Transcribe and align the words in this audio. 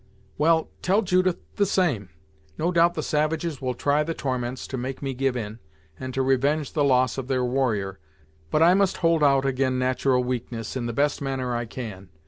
"Well, 0.35 0.71
tell 0.81 1.03
Judith 1.03 1.37
the 1.57 1.65
same. 1.67 2.09
No 2.57 2.71
doubt 2.71 2.95
the 2.95 3.03
savages 3.03 3.61
will 3.61 3.75
try 3.75 4.01
the 4.01 4.15
torments, 4.15 4.65
to 4.69 4.75
make 4.75 5.03
me 5.03 5.13
give 5.13 5.37
in, 5.37 5.59
and 5.99 6.11
to 6.15 6.23
revenge 6.23 6.73
the 6.73 6.83
loss 6.83 7.19
of 7.19 7.27
their 7.27 7.45
warrior, 7.45 7.99
but 8.49 8.63
I 8.63 8.73
must 8.73 8.97
hold 9.05 9.23
out 9.23 9.45
ag'in 9.45 9.77
nat'ral 9.77 10.23
weakness 10.23 10.75
in 10.75 10.87
the 10.87 10.91
best 10.93 11.21
manner 11.21 11.55
I 11.55 11.65
can. 11.65 12.09